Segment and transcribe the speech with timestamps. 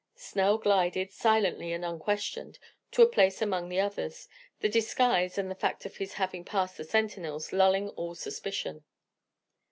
[0.15, 2.57] Snell glided, silently and unquestioned,
[2.89, 4.27] to a place among the others,
[4.59, 8.83] the disguise and the fact of his having passed the sentinels, lulling all suspicion.